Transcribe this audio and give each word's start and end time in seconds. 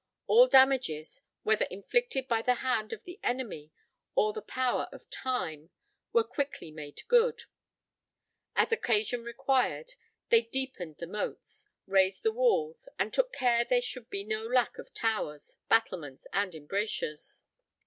All 0.25 0.47
damages, 0.47 1.21
whether 1.43 1.65
inflicted 1.65 2.27
by 2.27 2.41
the 2.41 2.55
hand 2.55 2.91
of 2.91 3.03
the 3.03 3.19
enemy 3.21 3.71
or 4.15 4.33
the 4.33 4.41
power 4.41 4.89
of 4.91 5.07
time, 5.11 5.69
were 6.11 6.23
quickly 6.23 6.71
made 6.71 7.07
good. 7.07 7.43
As 8.55 8.71
occasion 8.71 9.23
required, 9.23 9.93
they 10.29 10.41
deepened 10.41 10.97
the 10.97 11.05
moats, 11.05 11.67
raised 11.85 12.23
the 12.23 12.33
walls, 12.33 12.89
and 12.97 13.13
took 13.13 13.31
care 13.31 13.63
there 13.63 13.79
should 13.79 14.09
be 14.09 14.23
no 14.23 14.43
lack 14.43 14.79
of 14.79 14.91
towers, 14.91 15.57
battlements, 15.69 16.25
and 16.33 16.55
embrasures. 16.55 17.43